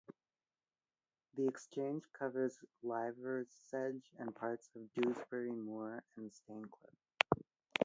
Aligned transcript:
The 1.35 1.45
exchange 1.45 2.05
covers 2.11 2.57
Liversedge, 2.83 4.01
and 4.17 4.33
parts 4.35 4.67
of 4.75 4.91
Dewsbury 4.95 5.51
Moor 5.51 6.03
and 6.17 6.31
Staincliffe. 6.31 7.43